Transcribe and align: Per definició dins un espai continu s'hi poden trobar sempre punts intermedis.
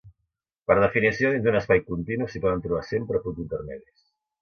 Per 0.71 0.77
definició 0.83 1.31
dins 1.35 1.51
un 1.53 1.59
espai 1.61 1.83
continu 1.91 2.31
s'hi 2.33 2.43
poden 2.49 2.67
trobar 2.67 2.83
sempre 2.91 3.25
punts 3.29 3.47
intermedis. 3.49 4.13